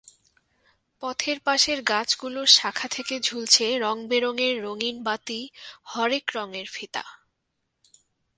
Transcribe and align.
পথের 1.01 1.37
পাশের 1.39 1.79
গাছগুলোর 1.83 2.47
শাখা 2.47 2.87
থেকে 2.87 3.15
ঝুলছে 3.19 3.65
রংবেরঙের 3.79 4.55
রঙিন 4.63 4.97
বাতি, 5.03 5.41
হরেক 5.83 6.25
রঙের 6.35 6.67
ফিতা। 6.71 7.03